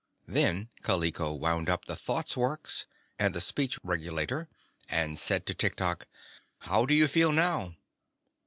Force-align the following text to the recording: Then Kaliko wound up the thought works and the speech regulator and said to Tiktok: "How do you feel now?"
Then 0.27 0.69
Kaliko 0.81 1.31
wound 1.35 1.69
up 1.69 1.85
the 1.85 1.95
thought 1.95 2.35
works 2.35 2.87
and 3.19 3.35
the 3.35 3.39
speech 3.39 3.77
regulator 3.83 4.49
and 4.89 5.19
said 5.19 5.45
to 5.45 5.53
Tiktok: 5.53 6.07
"How 6.61 6.87
do 6.87 6.95
you 6.95 7.07
feel 7.07 7.31
now?" 7.31 7.75